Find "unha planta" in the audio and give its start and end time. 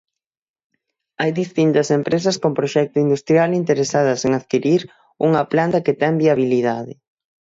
5.27-5.83